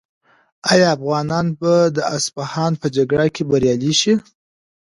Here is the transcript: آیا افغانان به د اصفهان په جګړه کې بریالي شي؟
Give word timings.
آیا 0.71 0.87
افغانان 0.95 1.45
به 1.59 1.73
د 1.97 1.97
اصفهان 2.17 2.71
په 2.81 2.87
جګړه 2.95 3.25
کې 3.35 3.43
بریالي 3.49 3.93
شي؟ 4.01 4.13